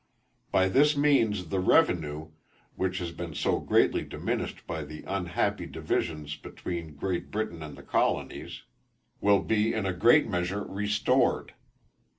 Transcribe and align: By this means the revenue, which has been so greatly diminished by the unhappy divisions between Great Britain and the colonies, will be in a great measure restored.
By 0.51 0.67
this 0.67 0.97
means 0.97 1.49
the 1.49 1.59
revenue, 1.59 2.31
which 2.75 2.97
has 2.97 3.11
been 3.11 3.35
so 3.35 3.59
greatly 3.59 4.01
diminished 4.03 4.65
by 4.65 4.83
the 4.83 5.03
unhappy 5.05 5.67
divisions 5.67 6.35
between 6.35 6.95
Great 6.95 7.29
Britain 7.29 7.61
and 7.61 7.77
the 7.77 7.83
colonies, 7.83 8.63
will 9.19 9.43
be 9.43 9.75
in 9.75 9.85
a 9.85 9.93
great 9.93 10.27
measure 10.27 10.63
restored. 10.63 11.53